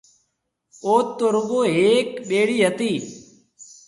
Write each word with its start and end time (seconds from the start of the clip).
اوٿ 0.85 1.05
تو 1.17 1.25
رُگو 1.35 1.61
ھيَََڪ 1.75 2.09
ٻيڙِي 2.27 2.57
ھتِي۔ 2.67 2.91